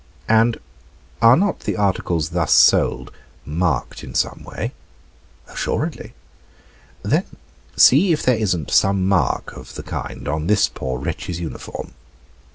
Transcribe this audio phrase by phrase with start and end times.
[0.27, 0.59] "And
[1.21, 3.11] are not the articles thus sold
[3.45, 4.71] marked in some way?"
[5.47, 6.13] "Assuredly."
[7.03, 7.25] "Then
[7.77, 11.91] see if there isn't some mark of the kind on this poor wretch's uniform."